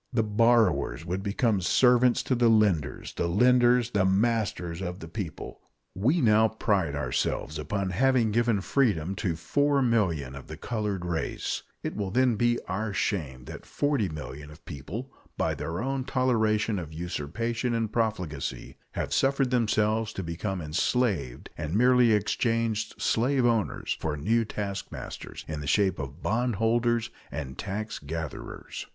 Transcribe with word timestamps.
The 0.11 0.23
borrowers 0.23 1.05
would 1.05 1.21
become 1.21 1.61
servants 1.61 2.23
to 2.23 2.33
the 2.33 2.49
lenders, 2.49 3.13
the 3.13 3.27
lenders 3.27 3.91
the 3.91 4.03
masters 4.03 4.81
of 4.81 4.97
the 4.99 5.07
people. 5.07 5.61
We 5.93 6.21
now 6.21 6.47
pride 6.47 6.95
ourselves 6.95 7.59
upon 7.59 7.91
having 7.91 8.31
given 8.31 8.61
freedom 8.61 9.13
to 9.17 9.33
4,000,000 9.35 10.33
of 10.35 10.47
the 10.47 10.57
colored 10.57 11.05
race; 11.05 11.61
it 11.83 11.95
will 11.95 12.09
then 12.09 12.35
be 12.35 12.57
our 12.67 12.93
shame 12.95 13.45
that 13.45 13.61
40,000,000 13.67 14.49
of 14.49 14.65
people, 14.65 15.13
by 15.37 15.53
their 15.53 15.79
own 15.83 16.03
toleration 16.05 16.79
of 16.79 16.91
usurpation 16.93 17.75
and 17.75 17.93
profligacy, 17.93 18.77
have 18.93 19.13
suffered 19.13 19.51
themselves 19.51 20.13
to 20.13 20.23
become 20.23 20.61
enslaved, 20.61 21.51
and 21.55 21.75
merely 21.75 22.11
exchanged 22.11 22.99
slave 22.99 23.45
owners 23.45 23.95
for 23.99 24.17
new 24.17 24.45
taskmasters 24.45 25.45
in 25.47 25.61
the 25.61 25.67
shape 25.67 25.99
of 25.99 26.23
bondholders 26.23 27.11
and 27.31 27.59
taxgatherers. 27.59 28.87